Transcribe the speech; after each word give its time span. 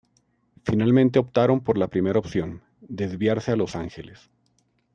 Finalmente 0.63 1.19
optaron 1.19 1.63
por 1.63 1.77
la 1.77 1.87
primera 1.87 2.17
opción: 2.17 2.63
desviarse 2.79 3.51
a 3.51 3.55
Los 3.55 3.75
Ángeles. 3.75 4.31